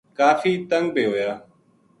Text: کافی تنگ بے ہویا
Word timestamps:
کافی 0.19 0.53
تنگ 0.69 0.85
بے 0.93 1.03
ہویا 1.09 1.31